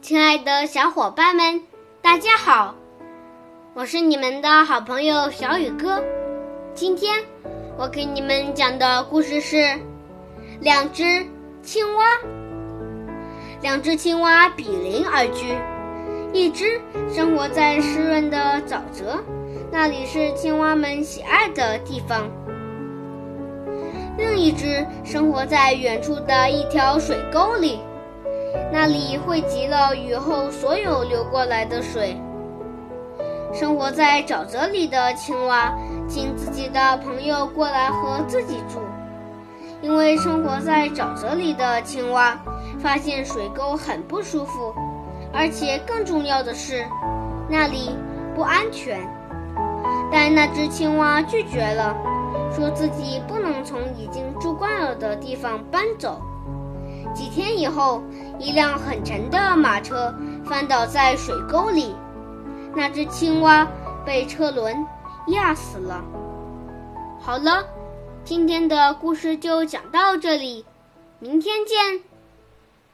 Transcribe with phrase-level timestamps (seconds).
[0.00, 1.60] 亲爱的小伙伴们，
[2.00, 2.74] 大家好！
[3.74, 6.02] 我是你们的好朋友小雨哥。
[6.72, 7.20] 今天
[7.76, 9.56] 我给你们讲的故事是
[10.60, 11.26] 《两只
[11.62, 12.04] 青蛙》。
[13.60, 15.58] 两只青蛙比邻而居，
[16.32, 16.80] 一只
[17.12, 19.22] 生活在湿润的沼泽，
[19.70, 22.22] 那里是青蛙们喜爱的地方；
[24.16, 27.80] 另一只生活在远处的一条水沟里。
[28.72, 32.16] 那里汇集了雨后所有流过来的水。
[33.52, 35.72] 生活在沼泽里的青蛙，
[36.06, 38.80] 请自己的朋友过来和自己住，
[39.80, 42.38] 因为生活在沼泽里的青蛙
[42.78, 44.74] 发现水沟很不舒服，
[45.32, 46.84] 而且更重要的是，
[47.48, 47.96] 那里
[48.34, 49.00] 不安全。
[50.12, 51.96] 但那只青蛙拒绝了，
[52.52, 56.20] 说自己不能从已经住惯了的地方搬走。
[57.14, 58.02] 几天以后，
[58.38, 61.94] 一辆很沉的马车翻倒在水沟里，
[62.74, 63.66] 那只青蛙
[64.04, 64.76] 被车轮
[65.28, 66.02] 压死了。
[67.20, 67.64] 好了，
[68.24, 70.64] 今天的故事就讲到这里，
[71.18, 72.00] 明天见。